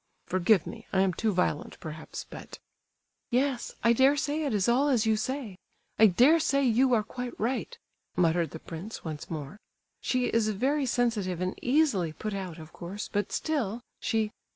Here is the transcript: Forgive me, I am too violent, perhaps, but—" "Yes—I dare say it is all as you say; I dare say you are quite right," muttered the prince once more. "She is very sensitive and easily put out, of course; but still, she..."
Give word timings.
Forgive 0.25 0.65
me, 0.65 0.87
I 0.91 1.01
am 1.01 1.13
too 1.13 1.31
violent, 1.31 1.79
perhaps, 1.79 2.25
but—" 2.27 2.57
"Yes—I 3.29 3.93
dare 3.93 4.17
say 4.17 4.45
it 4.45 4.51
is 4.51 4.67
all 4.67 4.87
as 4.89 5.05
you 5.05 5.15
say; 5.15 5.57
I 5.99 6.07
dare 6.07 6.39
say 6.39 6.63
you 6.63 6.95
are 6.95 7.03
quite 7.03 7.39
right," 7.39 7.77
muttered 8.15 8.49
the 8.49 8.57
prince 8.57 9.05
once 9.05 9.29
more. 9.29 9.59
"She 10.01 10.25
is 10.25 10.49
very 10.49 10.87
sensitive 10.87 11.39
and 11.39 11.53
easily 11.61 12.13
put 12.13 12.33
out, 12.33 12.57
of 12.57 12.73
course; 12.73 13.09
but 13.13 13.31
still, 13.31 13.81
she..." 13.99 14.31